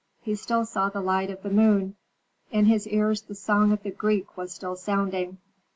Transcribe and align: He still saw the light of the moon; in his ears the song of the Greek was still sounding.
He 0.19 0.33
still 0.33 0.65
saw 0.65 0.89
the 0.89 0.99
light 0.99 1.29
of 1.29 1.43
the 1.43 1.51
moon; 1.51 1.95
in 2.49 2.65
his 2.65 2.87
ears 2.87 3.21
the 3.21 3.35
song 3.35 3.71
of 3.71 3.83
the 3.83 3.91
Greek 3.91 4.35
was 4.35 4.51
still 4.51 4.75
sounding. 4.75 5.37